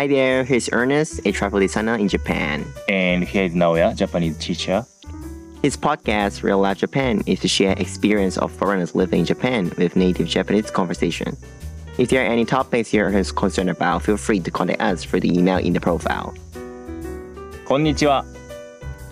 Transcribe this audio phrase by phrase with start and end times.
[0.00, 2.66] Hi there, here's Ernest, a travel designer in Japan.
[2.88, 4.84] And here's Naoya, Japanese teacher.
[5.62, 9.96] His podcast, Real Life Japan, is to share experience of foreigners living in Japan with
[9.96, 11.36] native Japanese conversation.
[11.98, 15.32] If there are any topics you're concerned about, feel free to contact us through the
[15.32, 16.34] email in the profile.
[17.64, 18.24] こんにちは。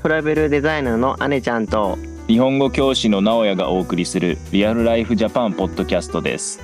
[0.02, 1.96] トラベルデザイナーの姉ちゃんと
[2.28, 6.60] 日本語教師の直哉がお送りするリアルライフジャパンポッドキャストです。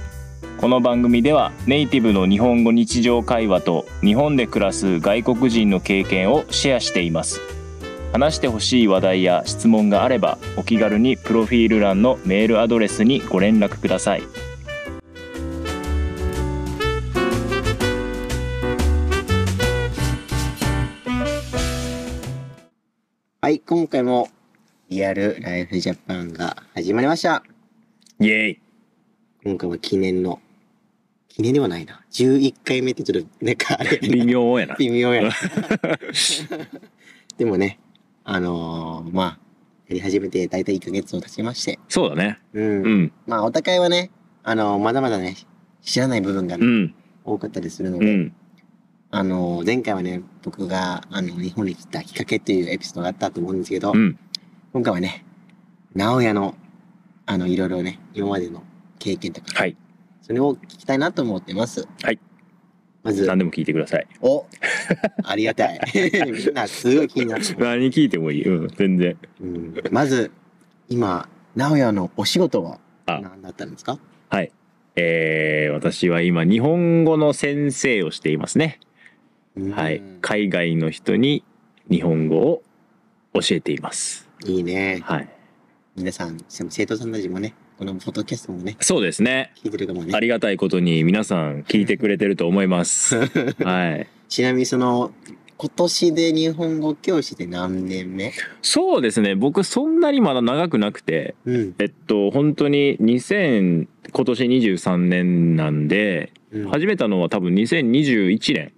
[0.57, 7.41] この番組ではネイティブの日本語日常会話と日本で暮らす外国人の経験をシェアしています。
[8.13, 14.23] 話してほしい話題や質問があればお気軽にプロフィール欄のメールアドレスにご連絡ください。
[23.41, 24.29] はい、今回も
[24.89, 27.43] リアルライフジャパンが始まりました。
[28.19, 28.59] イエーイ
[29.43, 30.39] 今回は記念の、
[31.35, 32.01] 記念ではないな。
[32.11, 34.75] 11回目ってちょっと、なんかあれ、微妙やな。
[34.75, 35.31] 微妙やな。
[37.37, 37.77] でもね、
[38.23, 39.39] あのーまあ、
[39.89, 42.39] やり始めて大体1ヶ月を経ちまして、そうだね。
[42.53, 42.83] うん。
[42.83, 43.11] うん。
[43.27, 44.11] まあ、お互いはね、
[44.43, 45.35] あのーまだまだね、
[45.81, 46.95] 知らない部分がね、うん。
[47.25, 48.33] 多かったりするので、うん。
[49.11, 54.17] あのー前回はね、僕が、あの、日本に来たきっかけっていうエピソードがあったと思うんですけど、うん。
[54.71, 55.25] 今回はね、
[55.93, 56.55] 直哉の、
[57.25, 58.63] あの、いろいろね、今までの
[58.99, 59.75] 経験とか、はい。
[60.25, 61.87] それを聞きたいなと思ってます。
[62.01, 62.17] はい。
[63.03, 64.07] まず、何でも聞いてください。
[64.21, 64.47] お
[65.23, 65.79] ありがたい。
[65.93, 67.53] みんなすごい気になって。
[67.53, 68.43] 何聞いてもいい。
[68.43, 68.67] うん。
[68.69, 69.15] 全然。
[69.39, 70.31] うん、まず、
[70.89, 73.99] 今、直哉のお仕事はあ何だったんですか？
[74.29, 74.51] はい。
[74.95, 78.79] えー、私は今日本語の先生をしていますね。
[79.73, 80.17] はいうん。
[80.21, 81.43] 海外の人に
[81.91, 82.63] 日本語を
[83.33, 84.27] 教えています。
[84.43, 85.01] いいね。
[85.03, 85.29] はい。
[85.95, 89.51] 皆さん、生徒さんたちもね、このポッドキャストもね、そうですね。
[89.61, 90.19] 聞いてるかもねあ。
[90.21, 93.17] りがたいことに皆さん聞いてくれてると思います。
[93.17, 94.07] はい。
[94.29, 95.11] ちなみにその、
[95.57, 98.31] 今年で日本語教師で何年目？
[98.61, 99.35] そうですね。
[99.35, 101.75] 僕そんなにまだ長くなくて、うん。
[101.79, 108.71] えっと、本当に2000、今年23年なんで、うん、始めたのは多分2021年。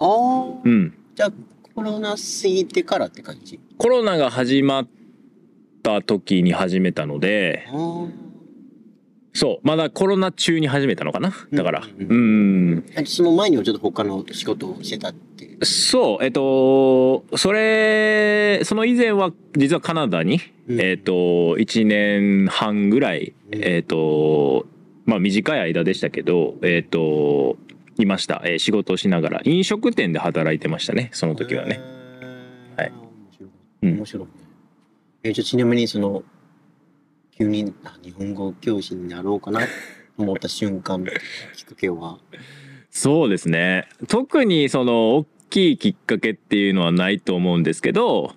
[0.00, 0.94] ああ、うん。
[1.14, 1.32] じゃあ
[1.74, 3.58] コロナ過ぎてからって感じ？
[3.78, 4.88] コロナが始まっ
[5.88, 7.66] た時に始めたので。
[9.34, 11.32] そう、まだコロナ中に始めたのかな？
[11.52, 11.80] だから。
[11.80, 12.84] ううんん。
[12.96, 15.64] えその前にはちょっと他の仕事をしてたっていう？
[15.64, 21.12] そう、えっと、それ、その以前は実はカナダに、うんえっと、
[21.56, 24.66] 1年半ぐらい、うんえっと、
[25.04, 27.58] まあ短い間でしたけど、えっと、
[27.98, 28.42] いました。
[28.44, 31.80] えー仕事をしながら、飲食店で働いてましたね、その時はね。
[32.76, 32.98] はい面
[33.30, 33.50] 白い。
[33.82, 34.30] うん面白いね。
[35.22, 36.22] え、じゃあちなみにその、
[37.36, 39.66] 急にあ日本語教師になろうかなと
[40.16, 41.04] 思った瞬間、
[41.56, 42.18] きっかけは？
[42.90, 43.88] そうですね。
[44.08, 48.34] 特にその大きいきっかけっていうのはないと思うんですけど、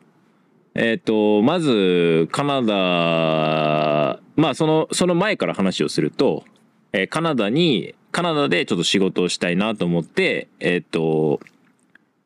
[0.73, 6.45] えっ、と、まずカナダ、まあその、その前から話をすると、
[6.93, 11.39] えーカナダに、カナダでちょっと仕事をしたいなと思って、えっ、と、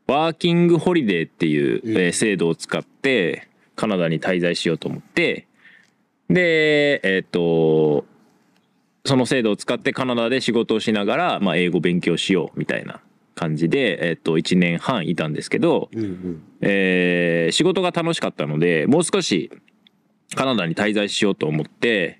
[0.07, 5.47] ワーキングホリデーっていう、うんえー制度を使ってカナダに滞在しようと思って、
[6.29, 8.05] で、えっ、と、
[9.05, 13.01] その制度を使ってカナダで仕事をしながら、まあ、英語勉強しようみたいな
[13.35, 16.43] 感じで、えっと、1年半いたんですけど、うんうん。
[16.61, 19.51] えー仕事が楽しかったので、もう少し
[20.35, 22.19] カナダに滞在しようと思って、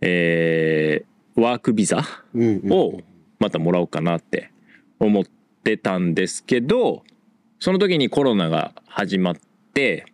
[0.00, 2.04] えーワークビザ
[2.34, 3.00] を
[3.38, 4.52] またもらおうかなって
[5.00, 5.24] 思っ
[5.64, 7.02] てたんですけど、
[7.58, 9.34] その時にコロナが始まっ
[9.72, 10.04] て、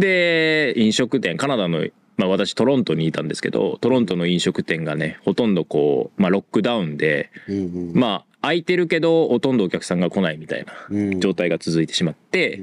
[0.00, 1.86] で、飲食店、カナダの、
[2.16, 11.20] まあ私トロントにいたんですけど、トロントの飲食店がね、ほとんどこう、まあロックダウンで、うんうん、まあ空いてるけど、ほとんどお客さんが来ないみたいなうん。
[11.20, 12.56] 状態が続いてしまっうて、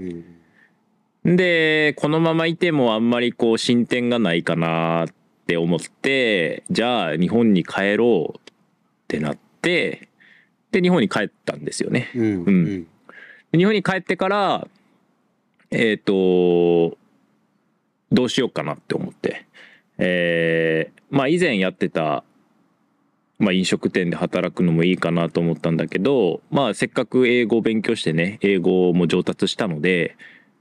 [1.25, 1.35] ん。
[1.35, 5.07] で、このままいてもあんまりこう進展がないかなっ
[5.45, 8.53] て思って、じゃあ日本に帰ろうっ
[9.07, 10.09] てなって、
[10.71, 12.09] で、日本に帰ったんですよね。
[12.15, 12.87] うんううん。
[13.53, 14.67] 日本に帰ってから、
[15.69, 16.97] えっ、と、
[18.13, 19.45] どうしようかなって思って。
[19.97, 22.23] えーまあ以前やってた、
[23.37, 30.15] まあ飲食店で働くのもいいかなと思ったんだけど、まあせっかく英語を勉強してね、英語も上達したので、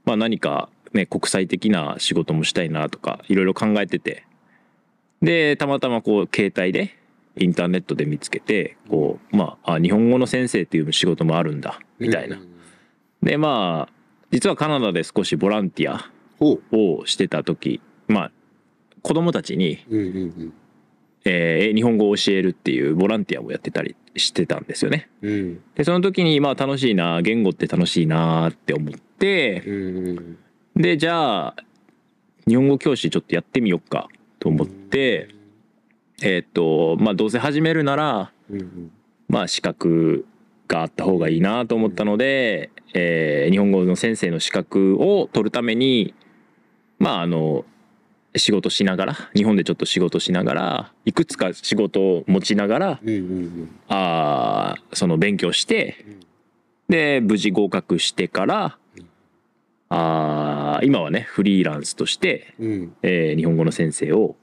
[0.05, 4.25] まあ何かね、国際的な仕事もしたいなとか、いろいろ考えてて。
[5.23, 6.95] で、たまたまこう携帯で、
[7.35, 12.39] インターネットで見つけて、こう、まあ、あ日本語の先生っていう仕事もあるんだ、みたいなう。
[12.41, 12.47] ん
[13.23, 13.93] で、まあ、
[14.29, 16.11] 実はカナダで少しボランティア。
[16.71, 18.31] をしてた時、まあ、
[19.01, 20.53] 子供たちに、うんうん
[21.25, 25.09] えー日本語を教えるっていうボランティアをやってたりしてたんですよね。
[25.21, 25.61] うん。
[25.75, 30.37] でその時にまあ楽しいな言語って楽しいなって思ってうん
[30.75, 31.55] でじゃあ
[32.47, 35.29] 日本語教師ちょっとやってみよっかと思って
[36.21, 38.91] えーっとまあどうせ始めるならうん
[39.29, 40.25] まあ資格
[40.67, 46.13] があった方がいいなと思ったので、えー日本語の先生の資格を取るために
[47.03, 47.65] まああの
[48.35, 56.19] 仕事しながら日本でちょっと仕事しながらいくつか仕事を持ちながらうんうんあーその勉強してうん。
[56.89, 59.05] で無事合格してからうん。
[59.89, 62.95] あー今はねフリーランスとして、うん。
[63.03, 64.35] えー日本語の先生を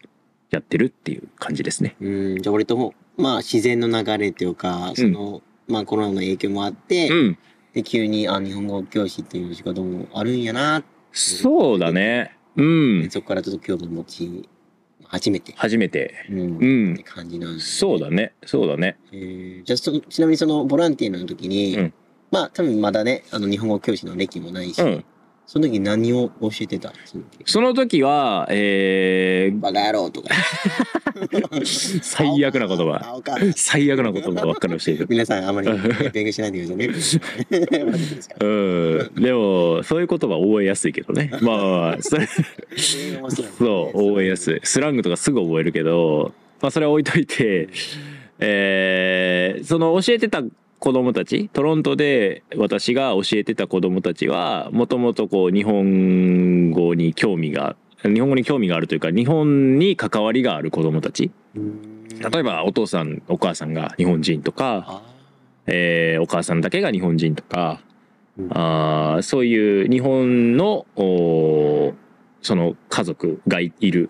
[0.50, 1.96] やってるっていう感じですね。
[2.00, 2.42] うん。
[2.42, 7.38] じゃあ割ともまあ自然の流れというかその、まあコロナの影響もあって、うん。
[7.72, 10.82] で急にあ日本語教師っていう仕事もあるんやな、
[11.12, 12.36] そうだね。
[12.56, 14.48] うんそこからちょっと興味持ち
[15.04, 16.14] 初めて、初めて。
[16.30, 18.32] うんうんって感じなんです、そうだね。
[18.46, 18.96] そうだね。
[19.12, 21.94] えーじゃあそちなみにそのボランティアの時に、うん
[22.30, 25.04] まあ多分まだねあの日本語教師の歴もないし、うん。
[25.50, 26.92] その時何を教えてた？
[27.44, 30.28] その時は、えー、バカ野郎とか
[32.02, 33.20] 最悪な言葉。
[33.56, 35.06] 最悪な言葉ばっかり教えてる。
[35.10, 35.68] 皆さんあまり
[36.12, 37.18] 勉強しないでくださ
[37.50, 37.66] いね
[38.40, 39.10] うん。
[39.20, 41.32] でも、そういう言葉覚えやすいけどね。
[41.42, 42.28] まあまあまあ、それ、
[42.78, 44.60] そう、覚えやすい。
[44.62, 47.70] スラングとかすぐ覚えるけど、まあそれは置いといて、
[48.38, 50.44] えー、その教えてた
[50.80, 61.30] 子供たち、トロントで私が教えてた子供たちは、もともとこう日本語に興味が、日本語に興味があるというか、日本に関わりがある子供たち。
[61.54, 62.08] うん。
[62.08, 65.02] 例えばお父さん、お母さんが日本人とか、あ
[65.66, 67.82] えーお母さんだけが日本人とか、
[68.38, 68.48] うん。
[68.50, 74.08] あーそういう日本のその家族がいいる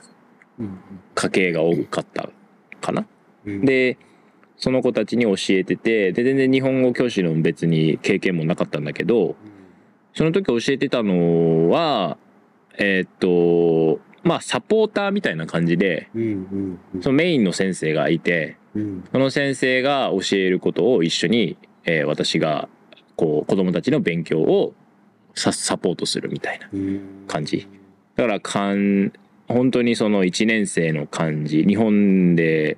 [1.16, 2.30] 家系が多かった
[2.80, 3.06] かな。
[3.44, 3.64] うん。
[3.64, 3.98] で
[4.60, 9.34] その子たちに教えててで全然日本語教師の別に経験もなかったんだけど
[10.14, 12.18] その時教えてたのは
[12.78, 16.08] えーっとまあサポーターみたいな感じで
[17.00, 19.04] そのメインの先生がいてうん。
[19.10, 22.68] その先生が教えることを一緒に、えー私が
[23.16, 24.74] こう子供たちの勉強を
[25.34, 27.00] ササポートするみたいなうん。
[27.26, 27.66] 感じ。
[28.16, 29.12] だからかん
[29.48, 32.76] 本当にその1年生の感じ日本で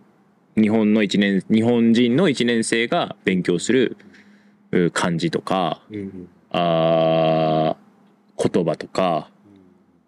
[0.56, 3.96] 日本の1年日本人の1年生が勉強する
[4.70, 9.30] う感じとかうんあー言葉とか、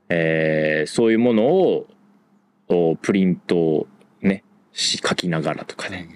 [0.08, 1.86] えーそういうものを
[2.68, 3.86] おプリントを
[4.20, 4.42] ね
[4.72, 6.08] し書きながらとかね。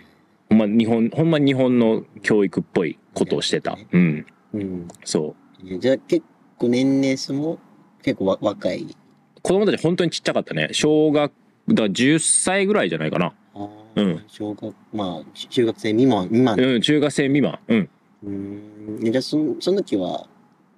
[0.51, 3.79] ほんま日本ほんま日本の教育っぽいことをしてた。
[3.93, 4.27] うん。
[4.55, 4.89] うん。
[5.05, 5.79] そう。
[5.79, 6.25] じゃあ結
[6.59, 7.59] 構年齢層も
[8.03, 8.87] 結構わ若い。
[9.43, 10.69] 子供たち本当にちっちゃかったね。
[10.73, 11.33] 小学
[11.69, 13.33] だから10歳ぐらいじゃないかな
[14.03, 14.25] うん。
[14.29, 16.59] 小学まあ中学生未満未満。
[16.59, 17.59] うん中学生未満。
[17.69, 17.89] うん。
[18.25, 19.01] うん。
[19.13, 20.27] じゃあそのその時は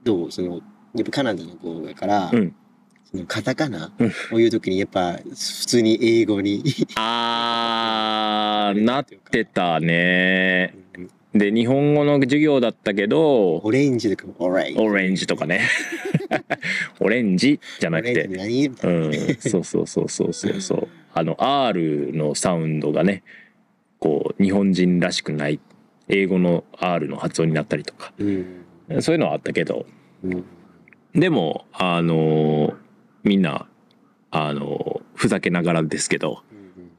[0.02, 0.32] どう？
[0.32, 0.61] その
[0.94, 2.55] やっぱカナダの子だから、うん。
[3.11, 3.93] そのカタカナ？
[3.99, 4.12] うん。
[4.32, 6.62] を言う時にやっぱ普通に英語に
[6.96, 10.75] あーなってたね。
[10.96, 14.80] うんで日本語の授業だったけどオレンジとかオレンジ。
[14.80, 15.60] オレンジとかね。
[16.99, 18.25] オレンジじゃなくて。
[18.25, 20.88] うん、そうそうそうそうそうそう。
[21.14, 23.22] あの R のサウンドがね
[23.99, 25.60] こう日本人らしくない
[26.08, 28.12] 英語の R の発音になったりとか。
[28.18, 29.02] うん。
[29.02, 29.87] そういうのはあったけど。
[30.25, 30.44] うん。
[31.14, 32.75] でもあの
[33.22, 33.66] みんな
[34.30, 36.42] あのふざけながらですけど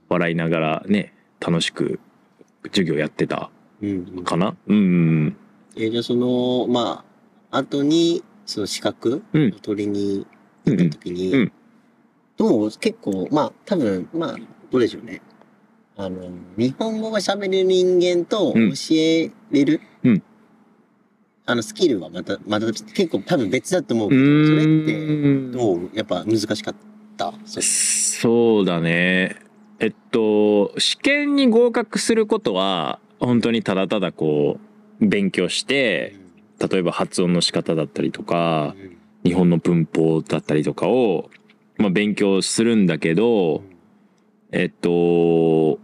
[0.10, 2.00] 笑いながらね楽しく
[2.64, 3.50] 授業やってた
[3.82, 4.24] うんうん。
[4.24, 4.56] かな？
[4.68, 5.36] うん
[5.76, 7.04] えじゃあそのま
[7.52, 9.54] あ後にその資格うん。
[9.54, 10.26] を取りに
[10.66, 11.40] 行った時に、うん。
[11.42, 11.52] うん
[12.38, 14.36] どう結構まあ多分まあ
[14.72, 15.22] どうでしょうね。
[15.96, 18.72] あの日本語が喋る人間とうん。
[18.72, 20.24] 教えれる、うん。
[21.46, 25.90] あのスキルはまたまた結構多分別だと思ううけどそれってんどう？
[25.94, 26.76] やっぱ難しかっ
[27.18, 27.34] た？
[27.46, 29.36] そそうだね。
[29.80, 34.60] えっと試験に合格することは本当にただただこ
[35.00, 36.16] う勉強して
[36.60, 38.76] 例えば発音の仕方だったりとか
[39.24, 41.30] 日本の文法だったりとかを、
[41.78, 43.64] まあ、勉強するんだけど
[44.52, 45.80] えっと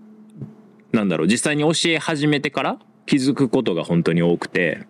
[0.91, 4.85] なんだろう実際に教え始めてから気づくことが本当に多くて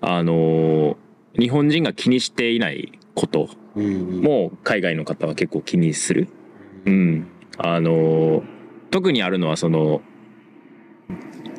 [0.00, 0.96] あの
[1.38, 6.28] 日本人が気にしていないことも海外の方は結構気にする。
[6.86, 7.26] うん。
[7.58, 8.42] あの、
[8.90, 10.02] 特にあるのはその、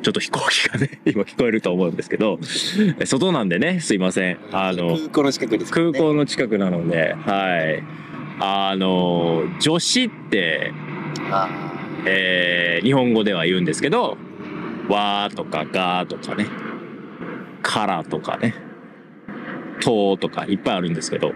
[0.02, 2.38] ちょっと飛行機がね、 今聞こえると思うんですけど、
[3.04, 4.38] 外なんでね、すいません。
[4.50, 7.82] あの、空港の近くですから空ね港の近くなので、はい。
[8.40, 10.72] あの、女子って、
[11.30, 11.48] あ
[12.04, 14.16] えー日本語では言うんですけど、
[14.88, 16.48] わーとかがーとかね、
[17.62, 18.54] からとかね、
[19.80, 21.32] ととかいっぱいあるんですけど、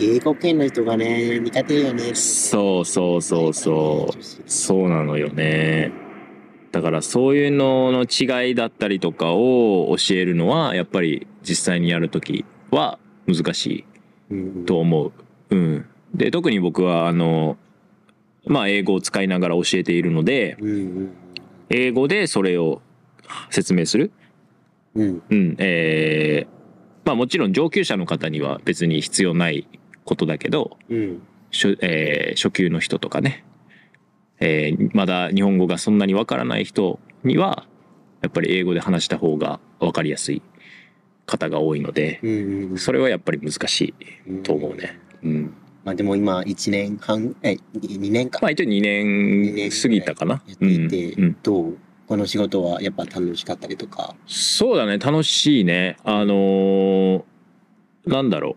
[0.00, 2.14] 英語圏の人がね、苦手よね。
[2.14, 4.22] そうそうそうそう。
[4.46, 5.92] そうなのよね。
[6.76, 13.84] だからそういうのの違いだったりとかを教えるのはやっぱり実際にやるときは難しい
[14.30, 14.66] うん。
[14.66, 15.12] と思う。
[15.48, 15.86] うん。
[16.12, 17.56] で、特に僕はあの、
[18.44, 21.12] まあ英語を使いながら教えているので、うんうん
[21.70, 22.82] 英語でそれを
[23.48, 24.10] 説明する。
[24.94, 25.22] うん。
[25.30, 25.56] うん。
[25.58, 26.48] えー
[27.06, 29.66] まあもちろん上級者の方には別に必要ない
[30.04, 31.22] ことだけど、うん。
[31.50, 33.45] 初,、えー初級の人とかね、
[34.40, 37.66] えーまだ日本語がそんなにわからない人には
[38.22, 40.42] やっぱり英語で話した方がわかりやすい
[41.26, 42.20] 方が多いので。
[42.76, 43.94] それはやっぱり難し
[44.26, 44.98] いと思うね。
[45.22, 48.38] うん、まあでも今1年半、え、2年か。
[48.42, 50.42] まあ一応2年過ぎたかな。
[50.46, 51.78] やっていて、うんうんどう？
[52.06, 54.14] この仕事はやっぱ楽しかったりとか？
[54.26, 55.96] そうだね楽しいね。
[56.04, 57.22] あのー
[58.06, 58.56] なんだろ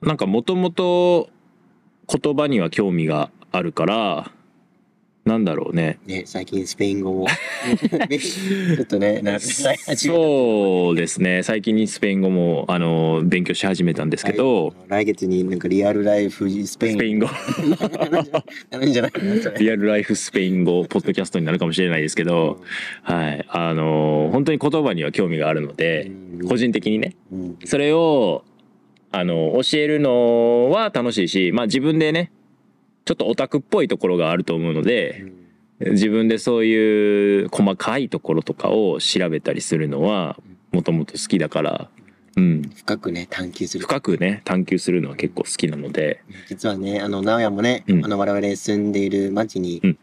[0.00, 1.30] うなんかもともと
[2.08, 4.30] 言葉には興味があるから
[5.24, 6.00] なんだろうね。
[6.04, 7.26] ね、最近スペイン語も。
[8.10, 9.22] ちょっとね、
[9.94, 11.44] そうですね。
[11.44, 17.20] 最近にスペイン語もあの勉強し始めたんですけど、来月になんかリアルライフスペイン。
[17.20, 17.28] 語。
[19.60, 22.60] リアルライフスペイン語ポッドキャストになるかもしれないですけど、
[23.02, 23.44] はい。
[23.48, 26.48] あの本当に言葉には興味があるので、うん。
[26.48, 27.14] 個人的にね。
[27.32, 27.58] うん。
[27.64, 28.42] それを
[29.12, 32.32] あの教えるのは楽しいしまあ自分でね
[33.12, 35.26] ちょっとオタクっぽいところがあると思うので、
[35.80, 40.38] 自分でそういう細かいところとかを調べたりするのは
[40.72, 41.90] もともと好きだから、
[42.36, 43.84] うん、深くね探求する。
[43.84, 46.22] 深くね探求するのは結構好きなので。
[46.48, 48.04] 実はねあの直哉もね、うん。
[48.04, 49.98] あの我々住んでいる町に、うん。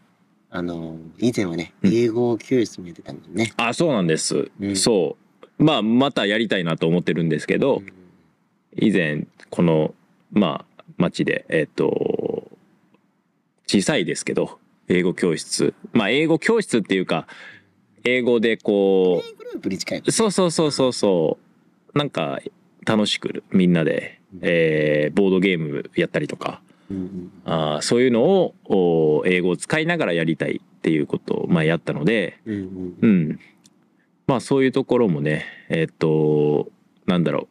[0.50, 1.92] あの以前はねうん。
[1.92, 4.76] 英語教室もやってたんだよね、あそうなんです、うん。
[4.76, 5.16] そ
[5.58, 5.64] う。
[5.64, 7.82] まあまたやりたいなと思ってるんですけど、
[8.76, 9.94] 以前この
[10.30, 12.19] まあ町でえっ、と
[13.70, 14.58] 小さいですけど
[14.88, 15.74] 英語教室。
[15.92, 17.28] まあ英語教室っていうか
[18.02, 20.02] 英語でこグループに近い。
[20.04, 21.38] うそうそうそうそうそ
[21.94, 21.96] う。
[21.98, 22.40] なんか
[22.84, 26.60] 楽しくみんなで、えーボードゲームやったりとか。
[26.90, 33.40] うんうんあーそういうのをお英語を使いながらやりたいっていうことを、まあ、やったので、うんうんうん。
[34.26, 36.68] まあそういうところもね、えっと、
[37.06, 37.46] なんだろ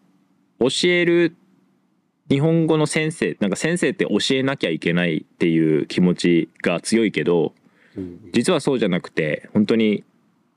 [0.59, 0.69] う。
[0.69, 1.38] 教える
[2.29, 7.53] 日本語の先生、なんか先生って教えなきゃいけないっていう気持ちが強いけど、
[7.98, 10.03] うん実はそうじゃなくて、本当に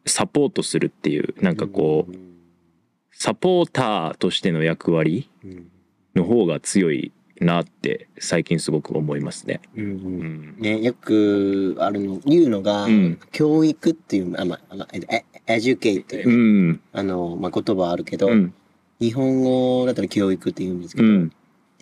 [0.05, 2.15] サポートするっていう、なんかこう、
[3.11, 5.69] サポーターとしての役割うん
[6.15, 7.11] の方が強い
[7.41, 9.61] なって最近すごく思いますね。
[9.75, 10.57] うんううんん。
[10.59, 16.81] ね、よくあるの言うのが、うん教育っていうあまあまあえエデュケイトいうん。
[16.93, 18.55] あのまあ言葉あるけど、うん。
[19.01, 21.33] 日本語だったら教育って言うんですけど、うん。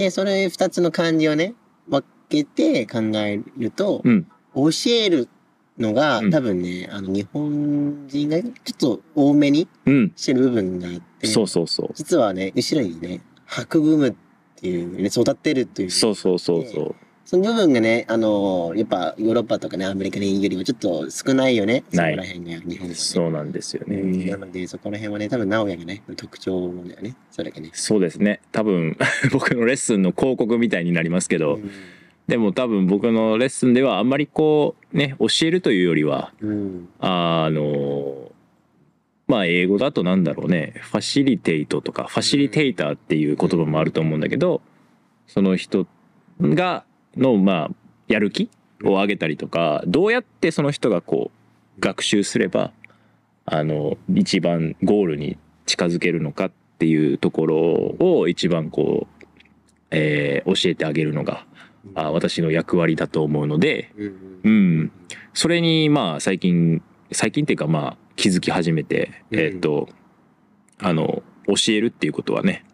[0.00, 1.52] でそれ二つの漢字をね
[1.87, 4.26] 分けて考えると、うん。
[4.54, 5.28] 教える
[5.78, 10.12] のが、うん多分ねあの日本人がちょっと多めにうん。
[10.16, 11.90] してる部分があってそうそうそう。
[11.92, 14.14] 実はね後ろにね育むっ
[14.57, 16.97] ていう、ね、育てるっていうそうそうそうそう。
[17.24, 21.84] その部分がね、あのやっぱヨーロッパとかね、アメリカによりはちょっと少ないよね。
[21.92, 22.94] ないそこら辺が、日本はね。
[22.94, 23.96] そうなんですよね。
[23.96, 27.14] うんなので、そこら辺はね、多分、直哉がね、特徴だよね。
[27.30, 27.70] それがね。
[27.72, 28.96] そうですね多分
[29.32, 31.70] 僕のレッスンの広告みたいになりますけど、うん
[32.30, 36.88] でも多分僕のレッスンではあんまりこうね教えるというよりはうん。
[37.00, 38.30] あの
[39.26, 44.62] まあ英語だとなんだろうねファシリテイトとかファシリテイターっていう言葉もあると思うんだけど
[45.26, 45.88] その人
[46.40, 46.84] が
[47.16, 47.70] のまあ
[48.08, 48.50] やる気
[48.84, 51.30] を上げたりとかどうやってその人がこ
[51.78, 52.72] う学習すれば
[53.46, 59.24] あの一番ゴールに近づけるのかっていうところを一番こう、
[59.90, 61.46] えー教えてあげるのが
[61.94, 64.40] あ私の役割だと思うのでうん。
[64.42, 64.92] うん。
[65.34, 69.40] それにまあ最近最近っていうかまあ気づき始めて、うん。
[69.40, 69.88] えっ、と
[70.78, 72.64] あの教えるっていうことはね、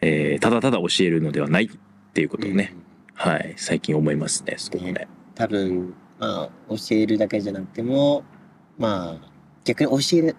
[0.00, 1.68] えーただただ教えるのではないっ
[2.14, 2.74] ていうことをね、
[3.14, 5.08] はい最近思いますねそうね。
[5.34, 8.24] 多分、まあ、教えるだけじゃなくても、
[8.78, 9.28] まあ、
[9.64, 10.34] 逆に教え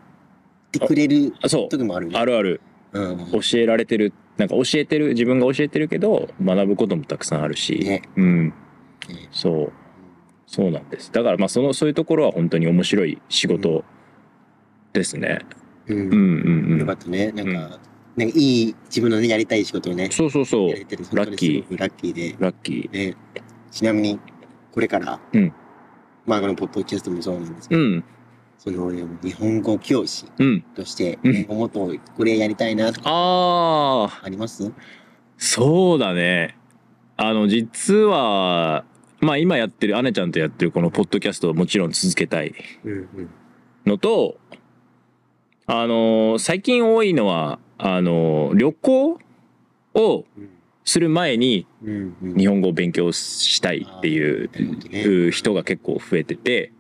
[0.72, 1.70] てくれるあそう。
[1.70, 2.20] 時もあるよね。
[2.20, 2.62] あるある。
[2.92, 3.32] うん。
[3.32, 8.02] 教えられてるなんか教えてる自分が教えてるけど学ぶこともたくさんあるし、ね。
[8.16, 8.48] うん。
[8.48, 8.54] ね。
[9.32, 9.72] そう。
[10.46, 11.12] そうなんです。
[11.12, 13.84] だからまあそのそういうところは本当に面白い仕事
[14.94, 15.40] ですね、
[15.88, 15.98] うん。
[15.98, 16.80] うん、うんうん。
[16.80, 17.32] よかったね。
[17.32, 17.80] なんか、
[18.16, 21.06] なんかいい自分のね、やりたい仕事をね、そうそうそうやれてる。
[21.14, 22.36] ラッキーラッキーで。
[22.40, 23.16] ラッキーね、
[23.72, 24.20] ちなみに、
[24.72, 25.54] これから、うん
[26.26, 28.04] まあこのポッドキャストもそうなんですけど、うん。
[28.58, 28.90] その
[29.22, 30.62] 日本語教師うん。
[30.74, 34.72] として、うん今後もっとこれやりたいなとかああ、あります？
[35.38, 36.56] そうだね。
[37.18, 38.86] あの、実は、
[39.20, 42.54] まあ今やってる、姉ちゃんとやってるこのポッドキャストをもちろん続けたい
[42.86, 43.30] うんうん。
[43.86, 44.38] のと、
[45.66, 49.20] あの、最近多いのは、あの、旅行
[49.96, 50.50] をうん
[50.86, 51.66] する前に。
[52.22, 56.72] 日本語を勉強したいっていう人が結構増えてて、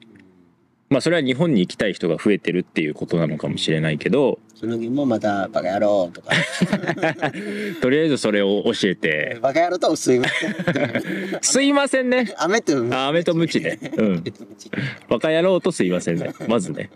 [0.90, 6.32] まあそれは日本に行きたい人が増えてるっていうことなのかもしれないけど、その時もまたバカ野郎とか、
[7.82, 10.56] とりあえずそれを教えて、バカ野郎とすいません。
[11.42, 12.34] すいませんね。
[12.38, 14.70] 雨とムあ飴とムチねうん飴とムチ
[15.10, 16.34] バカ野郎とすいませんね。
[16.48, 16.90] まずね。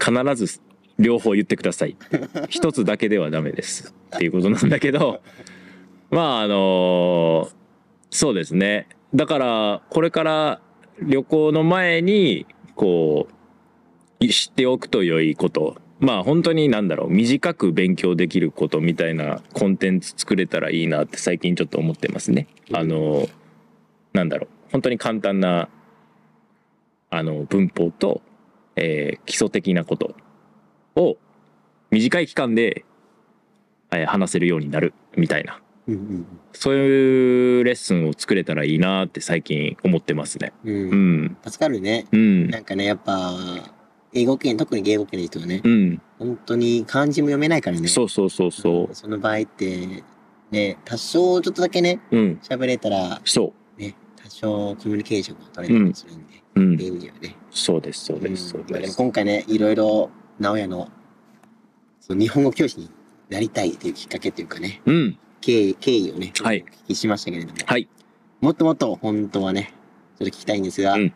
[0.00, 0.60] 必ず
[0.98, 1.96] 両方言ってください。
[2.48, 3.94] 一つだけではダメです。
[4.16, 5.20] っていうことなんだけど、
[6.10, 7.48] まああの
[8.10, 8.88] そうですね。
[9.14, 10.60] だから、これから
[11.02, 13.28] 旅行の前に、こ
[14.20, 15.76] う、知っておくと良いこと。
[16.00, 22.46] まあ本当になんだろう、短く勉強できることみたいなコンテンツ作れたらいいなって最近ちょっと思ってますね。
[22.72, 23.28] あの
[24.12, 25.68] なんだろう、本当に簡単な
[27.10, 28.22] あの文法と、
[28.76, 30.14] えー基礎的なこと
[30.98, 31.16] を
[31.90, 32.84] 短い期間で、
[33.90, 35.60] えー話せるようになるみたいな。
[35.86, 40.52] うんそういうレッスンを作れたらいいなって最近思ってますね。
[40.64, 40.74] うん。
[40.74, 40.76] う。
[40.76, 41.24] うん。
[41.24, 42.06] ん助かるね。
[42.12, 42.50] うん。
[42.50, 43.34] なんかね、やっぱ、
[44.12, 46.02] 英語圏、特に英語圏の人はね、うん。
[46.18, 47.88] 本当に漢字も読めないからね。
[47.88, 50.02] そうそうそうそその場合って、
[50.50, 52.40] ね、多少ちょっとだけね、ううん。
[52.42, 56.74] 喋れたら、そね、多少コミュニケーションが取れたりするんで、ううん。
[56.74, 57.36] っていう意味ではね。
[57.50, 58.96] そうですそうですそうでもです。
[58.96, 60.88] 今回ね、いろいろ、直哉の、
[62.00, 62.90] その日本語教師に
[63.28, 65.18] なりたいっていうきっかけっていうかね、うん。
[65.40, 66.64] 経緯、経緯をね、はい。
[66.66, 67.88] お聞きしましたけれども、はい。
[68.40, 69.74] もっともっと本当はね、
[70.18, 71.12] ちょっと聞きたいんですが、うん。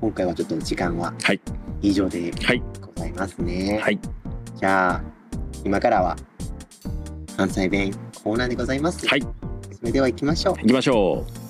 [0.00, 1.40] 今回はちょっと時間ははい。
[1.82, 2.62] 以上ではい。
[2.80, 3.78] ございますね。
[3.82, 3.98] はい。
[4.56, 5.02] じゃあ、
[5.64, 6.16] 今からは
[7.36, 9.06] 関西弁コーナーでございます。
[9.06, 9.20] はい。
[9.20, 10.56] それでは行きましょう。
[10.56, 11.43] 行きましょう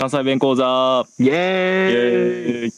[0.00, 1.04] 関西弁講座。
[1.18, 2.64] イエーイ。
[2.64, 2.72] ーイ。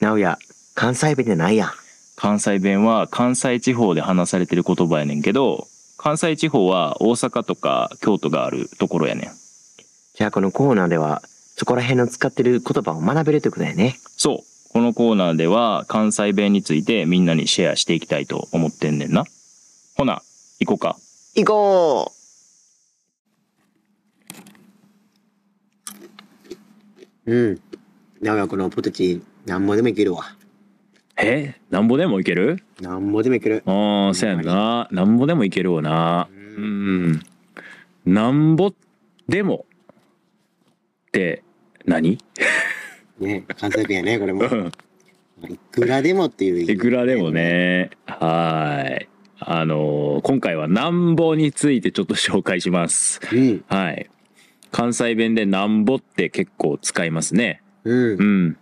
[0.00, 0.38] 直哉、
[0.74, 1.74] 関西弁って何や
[2.16, 5.66] 関西弁は関西地方で話されてる言葉やねんけど
[5.98, 9.30] 関西地方は大阪とか京都があるところやねん。
[10.14, 11.20] じゃあこのコーナーでは、
[11.58, 13.98] そこら辺の使ってる言葉を学べるということだよね。
[14.16, 14.72] そう。
[14.72, 19.24] このコーナーでは関西弁についてみんなにシェアしていきたいと思ってんねんな。
[19.98, 20.22] ほな
[20.60, 20.96] 行こうか。
[21.34, 22.17] 行こう
[27.34, 27.54] ん。
[28.22, 30.34] だからこのポテチ、なんぼでもいけるわ。
[31.20, 31.54] え？
[31.70, 32.62] なんぼでもいける？
[32.80, 33.62] なんぼでもいける。
[33.66, 34.88] ああそうやんな。
[34.90, 36.28] なんぼでもいけるわな。
[36.30, 37.12] ううん。
[37.12, 37.22] ん
[38.06, 38.72] なんぼ
[39.28, 39.66] でも。
[41.08, 41.42] って
[41.86, 42.18] 何？
[43.18, 44.42] ね、関西弁やね、これも。
[44.42, 44.72] うん。
[45.52, 46.72] いくらでもっていう意味。
[46.72, 47.90] いくらでもね。
[48.06, 49.08] はい。
[49.40, 53.20] あの今回はなんぼについてちょっと紹介します。
[53.32, 53.64] うん。
[53.68, 54.08] はい
[54.70, 58.22] 関西弁でなんぼって結構使いますねうんう。
[58.50, 58.56] ん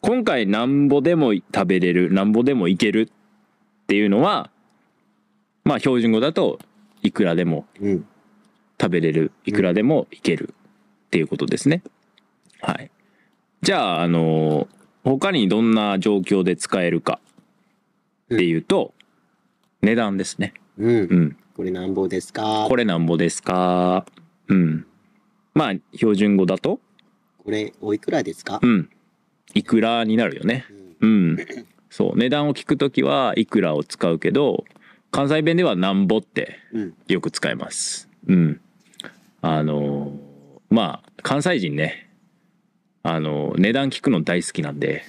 [0.00, 4.50] 今回なんぼでも食べれるなんぼでもいけるっていうのは
[5.64, 6.58] まあ標準語だと
[7.02, 8.06] いくらでもうん。
[8.80, 10.54] 食べれるいくらでもいける
[11.06, 11.84] っていうことですね。
[12.60, 12.90] はい。
[13.60, 14.66] じゃああの
[15.04, 17.20] 他にどんな状況で使えるか
[18.34, 18.92] っていうと、
[19.82, 20.54] 値段ですね。
[20.78, 21.00] うんう。
[21.16, 21.36] ん。
[21.54, 22.66] これなんぼですか？
[22.68, 24.04] これなんぼですか？
[24.48, 24.86] うん。
[25.54, 26.80] まあ標準語だと？
[27.44, 28.58] これおいくらですか？
[28.62, 28.88] うん。
[29.54, 30.64] いくらになるよね。
[31.00, 31.38] うんうん。
[31.90, 34.64] そう値段を聞くときはいくらを使うけど
[35.10, 36.94] 関西弁ではなんぼってうん。
[37.08, 38.08] よく使います。
[38.26, 38.60] うん。
[39.42, 40.12] あの
[40.70, 42.08] まあ関西人ね
[43.02, 45.02] あの値段聞くの大好きなんで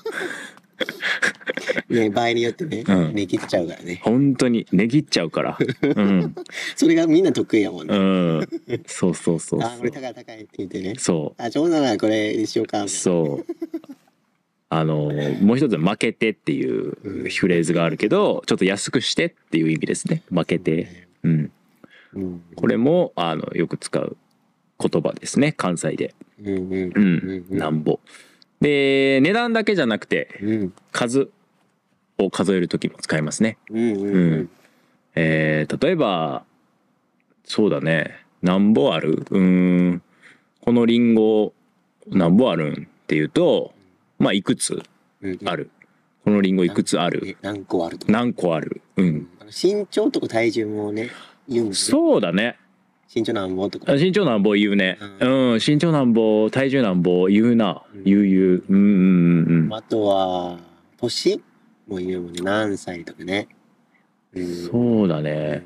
[1.88, 4.00] ね、場合によってね、うん値切っちゃうからね。
[4.02, 5.58] 本当に値切っちゃうから。
[5.82, 6.34] うん。
[6.76, 8.76] それがみんな得意やもんうね。
[8.76, 8.82] ん。
[8.86, 9.90] そうそうそうあ、これ。
[9.90, 10.94] 高い高いって言ってね。
[10.98, 12.84] そあ、ちょうどならこれにしようか。
[12.84, 12.88] う。
[12.88, 13.54] そう。
[14.70, 15.10] あの
[15.40, 21.50] もう一つ負けてっていうフレーズがあるけどちょっと安くしてっていう意味ですね負けて、うん、
[22.12, 22.42] うん。
[22.54, 24.16] これもあのよく使う
[24.78, 26.14] 言葉ですね関西で
[26.44, 27.98] うんうんうん、なんぼ。
[28.60, 30.72] で値段だけじゃなくてうん。
[30.92, 31.30] 数
[32.18, 33.58] を数える時も使いますね。
[33.70, 34.50] うんうんううんん。
[35.14, 36.44] えー例えば
[37.44, 39.24] そうだねなんぼある？
[39.30, 39.40] うー
[39.94, 40.02] ん
[40.60, 41.52] このリンゴ
[42.08, 43.72] なんぼあるんっていうと
[44.18, 44.82] まあいくつ
[45.22, 45.38] うん。
[45.44, 45.70] ある？
[46.24, 47.22] このリンゴいくつある？
[47.26, 47.98] え何個ある。
[48.06, 48.82] 何個ある？
[48.96, 51.08] うん身長とか体重もね、
[51.48, 51.92] 言うんですね。
[51.92, 52.58] そうだね
[53.14, 53.78] 身長何本と？
[53.78, 53.94] か。
[53.94, 54.98] 身長なんぼ言うね。
[55.20, 55.60] ううん。
[55.66, 57.82] 身長なんぼ体重なんぼ言うな。
[57.94, 58.04] うん。
[58.04, 59.74] 言う言ううんうんうんうん。
[59.74, 60.58] あとは、
[60.98, 61.40] 年
[61.86, 62.40] も言うもんね。
[62.42, 63.48] 何歳とかね。
[64.34, 64.46] うん。
[64.46, 65.64] そうだね。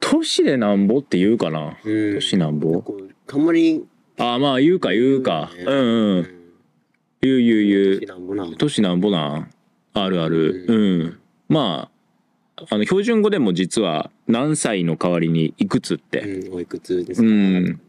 [0.00, 1.78] 年でなんぼって言うかな？
[1.82, 2.14] うん。
[2.14, 2.84] 年なんぼ？
[3.32, 3.84] あんまり
[4.18, 5.50] あまあ言うか言うか。
[5.58, 6.18] うんうん。
[6.18, 6.26] うん。
[7.22, 7.38] 言う。
[7.38, 9.50] 言う言う年なんぼなん？
[9.94, 10.66] あるある。
[10.68, 10.74] う
[11.04, 11.18] ん。
[11.48, 11.91] まあ
[12.70, 17.64] あの標準語でも実は何歳の代わりにいくつってうん、おいくつですか、うん。
[17.64, 17.80] ね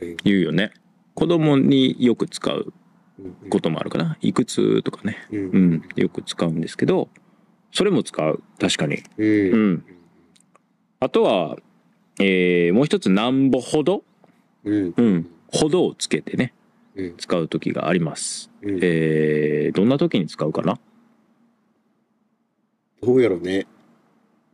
[0.00, 0.72] うん言うよね。
[1.14, 2.72] 子供によく使う
[3.18, 4.16] うんこともあるかな。
[4.20, 5.26] いくつとかね。
[5.32, 5.38] うん。
[5.50, 5.82] うん。
[5.96, 7.08] よく使うんですけど
[7.72, 8.42] それも使う。
[8.60, 9.02] 確かに。
[9.16, 9.52] うん。
[9.52, 9.84] うん。
[11.00, 11.56] あとは
[12.20, 14.04] えーもう一つなんぼほど？
[14.64, 14.94] うん。
[14.96, 15.30] うん。
[15.48, 16.52] ほどをつけてね
[16.94, 17.14] うん。
[17.16, 18.50] 使う時があります。
[18.62, 18.78] うん。
[18.82, 20.78] えーどんな時に使うかな？
[23.02, 23.66] どうやろうね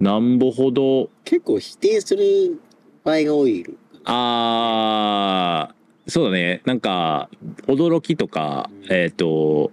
[0.04, 1.08] なんぼほど。
[1.24, 2.60] 結構否定する
[3.02, 3.64] 場合が多い。
[4.04, 6.60] あーそうだね。
[6.66, 7.30] なんか
[7.66, 8.92] 驚きとかうん。
[8.92, 9.72] えっ、と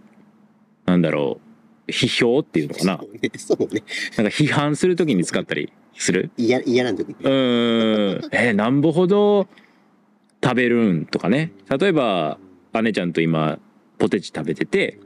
[0.86, 1.42] なんだろ
[1.88, 1.92] う。
[1.92, 2.98] 批評っていうのかな。
[2.98, 3.32] そうね。
[3.38, 3.84] そうね。
[4.16, 6.32] なんか批判する時に使ったりする？
[6.38, 7.16] 嫌嫌な時に。
[7.16, 8.30] うーん。
[8.32, 9.48] えーなんぼほど
[10.42, 11.52] 食べるんとかね。
[11.78, 12.38] 例えば
[12.82, 13.60] 姉ちゃんと今
[13.98, 14.98] ポテチ食べてて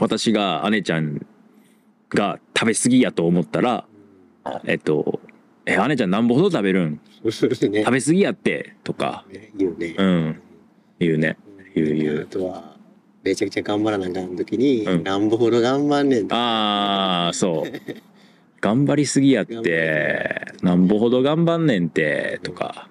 [0.00, 1.26] 私が姉ちゃん
[2.08, 3.86] が食べ過ぎやと思ったら
[4.64, 5.20] えっと
[5.66, 6.84] 「え姉ちゃんなんぼほど食べるん？
[6.84, 7.00] うんね。
[7.24, 9.24] 食べ過ぎやって」とか。
[9.32, 9.94] ね言うね。
[9.98, 10.42] うん。
[10.98, 11.36] 言うね。
[11.74, 12.22] 言う言う。
[12.22, 12.76] あとは
[13.24, 15.02] めちゃくちゃ頑張らなあかん時に、うん。
[15.02, 17.72] なんぼほど頑張んねんああそう。
[18.60, 20.52] 頑張りすぎやって。
[20.62, 22.88] なんぼほど頑張んねんてとか。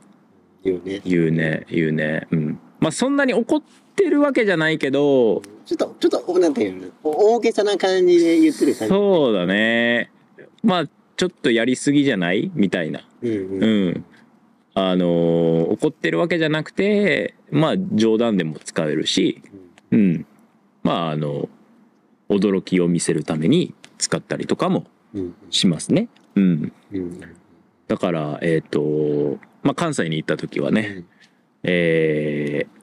[0.64, 1.02] 言うね。
[1.06, 2.28] 言うね言うね。
[2.32, 2.60] うん。
[2.80, 3.64] まあそんなに怒っ
[3.96, 7.10] てるわけじゃないけどちょっとちょっとなんていうの？
[7.10, 8.94] 大げさな感じで言ってる感じ。
[8.94, 10.12] そうだね。
[10.62, 10.88] まあ
[11.18, 12.52] ちょっとやりすぎじゃない？
[12.56, 13.08] みたいな。
[13.22, 13.90] うんううん。
[13.90, 14.06] ん
[14.74, 19.42] あのー怒ってるわけじゃなくてまあ冗談でも使えるし。
[19.92, 20.26] うん。
[20.84, 21.48] まああの
[22.30, 26.10] 驚きを見せるために使ったりとかもうんしますね。
[26.36, 26.74] うん。
[26.92, 27.20] うん
[27.88, 31.04] だからえっ、とまあ関西に行った時はね、
[31.64, 32.76] えー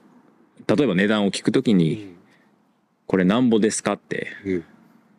[0.77, 1.77] 例えば値段を聞く時うん。
[1.77, 2.13] に
[3.05, 4.63] 「これなんぼですか?」ってうん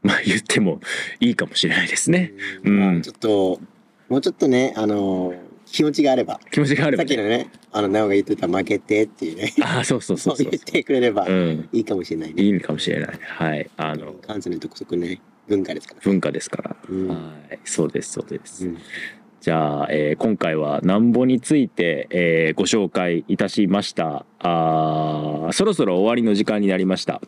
[0.04, 0.80] まあ言っても
[1.18, 2.32] いいかもしれないですね。
[2.62, 2.78] うん。
[2.78, 3.60] まあちょっと
[4.08, 5.34] もうちょっとねあの
[5.66, 6.38] 気持ちがあれば。
[6.52, 9.52] 気持ちがあればさっきのねあの直が言ってた負けてっていうね。
[9.62, 10.36] ああそうそうそそう。
[10.38, 11.68] そうう言ってくれればうん。
[11.72, 12.42] いいかもしれないね。
[12.42, 13.70] いいかもしれないはい。
[13.76, 16.00] あの関西の独特ね文化ですから。
[16.04, 17.08] 文化ですから、うん。
[17.08, 17.14] は
[17.50, 17.58] い。
[17.64, 18.78] そうですそうです、うん。
[19.40, 24.24] じゃあ、えー今回はなんぼについて、えーご紹介いたしました。
[24.38, 27.20] あーそろそろ終わりの時間になりました、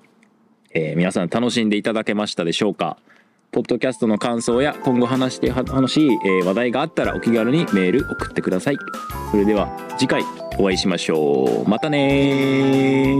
[0.78, 2.98] えー皆さん楽しんでいただけましたでしょうか？
[3.50, 8.76] ポッドキャストの感想や今後話して楽しい、え話題があったらお気軽にメール送ってください。
[9.30, 10.22] それでは次回
[10.58, 11.68] お会いしましょう。
[11.68, 13.14] またね